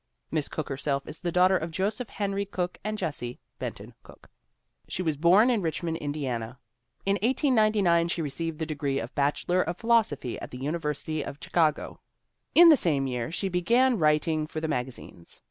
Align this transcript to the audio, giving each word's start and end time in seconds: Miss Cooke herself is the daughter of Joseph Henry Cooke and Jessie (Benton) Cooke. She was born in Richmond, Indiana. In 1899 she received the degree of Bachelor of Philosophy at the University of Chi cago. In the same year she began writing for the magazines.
Miss 0.31 0.49
Cooke 0.49 0.67
herself 0.69 1.07
is 1.07 1.19
the 1.19 1.31
daughter 1.31 1.55
of 1.55 1.69
Joseph 1.69 2.09
Henry 2.09 2.43
Cooke 2.43 2.79
and 2.83 2.97
Jessie 2.97 3.37
(Benton) 3.59 3.93
Cooke. 4.01 4.31
She 4.87 5.03
was 5.03 5.15
born 5.15 5.51
in 5.51 5.61
Richmond, 5.61 5.97
Indiana. 5.97 6.57
In 7.05 7.19
1899 7.21 8.07
she 8.07 8.23
received 8.23 8.57
the 8.57 8.65
degree 8.65 8.97
of 8.97 9.13
Bachelor 9.13 9.61
of 9.61 9.77
Philosophy 9.77 10.39
at 10.39 10.49
the 10.49 10.57
University 10.57 11.21
of 11.23 11.39
Chi 11.39 11.49
cago. 11.49 11.99
In 12.55 12.69
the 12.69 12.77
same 12.77 13.05
year 13.05 13.31
she 13.31 13.47
began 13.47 13.99
writing 13.99 14.47
for 14.47 14.59
the 14.59 14.67
magazines. 14.67 15.39